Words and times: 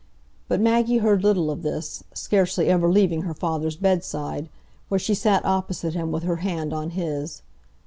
But 0.47 0.59
Maggie 0.59 0.97
heard 0.97 1.23
little 1.23 1.51
of 1.51 1.61
this, 1.61 2.03
scarcely 2.15 2.69
ever 2.69 2.89
leaving 2.91 3.21
her 3.21 3.35
father's 3.35 3.75
bedside, 3.75 4.49
where 4.89 4.97
she 4.97 5.13
sat 5.13 5.45
opposite 5.45 5.93
him 5.93 6.11
with 6.11 6.23
her 6.23 6.37
hand 6.37 6.73
on 6.73 6.89
his. 6.89 7.43